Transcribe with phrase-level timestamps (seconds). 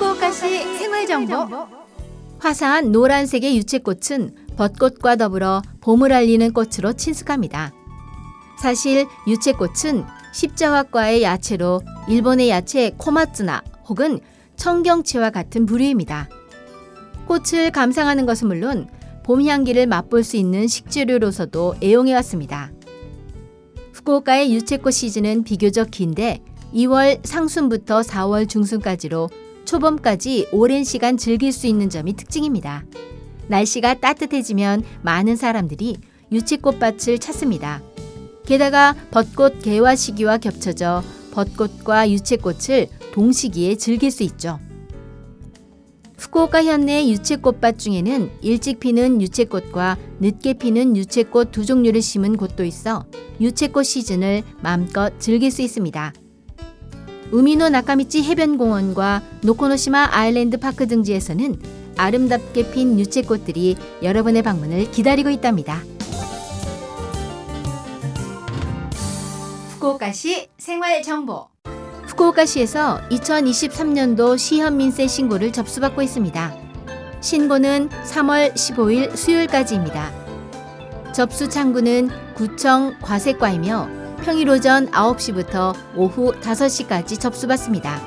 [0.00, 1.46] 후쿠오카시 생활 정보.
[2.38, 7.74] 화사한 노란색의 유채꽃은 벚꽃과 더불어 봄을 알리는 꽃으로 친숙합니다.
[8.62, 14.20] 사실 유채꽃은 십자화과의 야채로 일본의 야채 코마츠나 혹은
[14.56, 16.30] 청경채와 같은 부류입니다.
[17.26, 18.88] 꽃을 감상하는 것은 물론
[19.22, 22.72] 봄 향기를 맛볼 수 있는 식재료로서도 애용해 왔습니다.
[23.92, 26.40] 후쿠오카의 유채꽃 시즌은 비교적 긴데
[26.72, 29.28] 2월 상순부터 4월 중순까지로
[29.70, 32.84] 초봄까지 오랜 시간 즐길 수 있는 점이 특징입니다.
[33.46, 35.96] 날씨가 따뜻해지면 많은 사람들이
[36.32, 37.80] 유채꽃밭을 찾습니다.
[38.44, 44.58] 게다가 벚꽃 개화 시기와 겹쳐져 벚꽃과 유채꽃을 동시기에 즐길 수 있죠.
[46.18, 53.04] 후쿠오카 현내 유채꽃밭 중에는 일찍 피는 유채꽃과 늦게 피는 유채꽃 두 종류를 심은 곳도 있어
[53.40, 56.12] 유채꽃 시즌을 마음껏 즐길 수 있습니다.
[57.32, 61.60] 우미노 나카미치 해변공원과 노코노시마 아일랜드 파크 등지에서는
[61.96, 65.80] 아름답게 핀 유채꽃들이 여러분의 방문을 기다리고 있답니다.
[69.74, 71.46] 후쿠오카시 생활 정보.
[72.08, 76.54] 후쿠오카시에서 2023년도 시현민세 신고를 접수받고 있습니다.
[77.20, 80.10] 신고는 3월 15일 수요일까지입니다.
[81.12, 88.00] 접수 창구는 구청 과세과이며 평일 오전 9시부터 오후 5시까지 접수받습니다.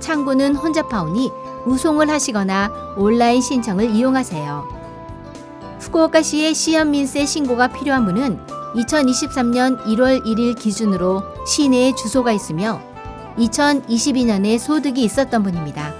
[0.00, 1.30] 창구는 혼잡하오니
[1.66, 4.68] 우송을 하시거나 온라인 신청을 이용하세요.
[5.80, 8.40] 후쿠오카시의 시현민세 신고가 필요한 분은
[8.74, 12.80] 2023년 1월 1일 기준으로 시내에 주소가 있으며
[13.38, 15.94] 2022년에 소득이 있었던 분입니다.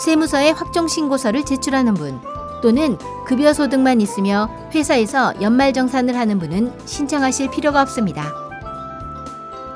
[0.00, 2.20] 세무서에 확정신고서를 제출하는 분
[2.62, 8.49] 또는 급여 소득만 있으며 회사에서 연말정산을 하는 분은 신청하실 필요가 없습니다.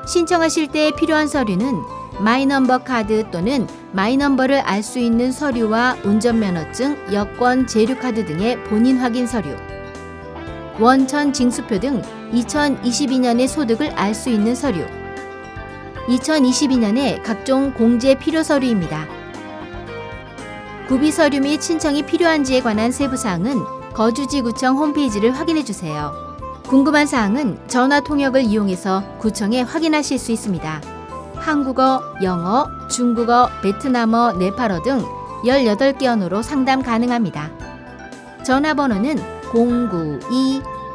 [0.05, 1.81] 신청하실 때 필요한 서류는
[2.19, 9.55] 마이넘버 카드 또는 마이넘버를 알 수 있는 서류와 운전면허증, 여권, 재류카드 등의 본인 확인 서류,
[10.79, 12.01] 원천 징수표 등
[12.31, 14.85] 2022년의 소득을 알 수 있는 서류,
[16.07, 19.07] 2022년에 각종 공제 필요 서류입니다.
[20.87, 23.59] 구비 서류 및 신청이 필요한지에 관한 세부 사항은
[23.93, 26.24] 거주지 구청 홈페이지를 확인해 주세요.
[26.67, 30.81] 궁금한 사항은 전화 통역을 이용해서 구청에 확인하실 수 있습니다.
[31.35, 35.05] 한국어, 영어, 중국어, 베트남어, 네팔어 등
[35.43, 37.51] 18개 언어로 상담 가능합니다.
[38.43, 39.19] 전화번호는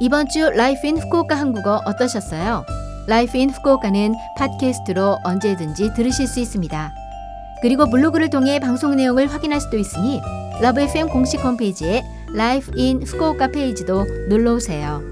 [0.02, 2.66] 이번 주 Life in Fukuoka 한국어 어떠셨어요?
[3.08, 6.94] Life in Fukuoka는 팟캐스트로 언제든지 들으실 수 있습니다.
[7.62, 10.22] 그리고 블로그를 통해 방송 내용을 확인할 수도 있으니
[10.62, 12.04] LOVE FM 공식 홈페이지에
[12.34, 15.04] Life in Fukuoka 페이지도 놀러 오세요.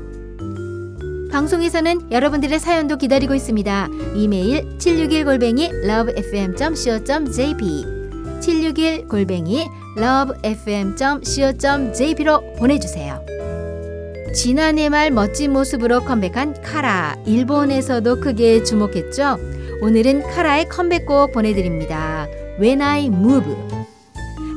[1.31, 3.87] 방송에서는 여러분들의 사연도 기다리고 있습니다.
[4.15, 7.85] 이메일 761골뱅이 lovefm.co.jp
[8.41, 9.65] 761 골뱅이
[9.97, 13.23] lovefm.co.jp로 보내주세요.
[14.33, 19.37] 지난해 말 멋진 모습으로 컴백한 카라 일본에서도 크게 주목했죠.
[19.81, 22.27] 오늘은 카라의 컴백곡 보내드립니다.
[22.59, 23.80] When I Move.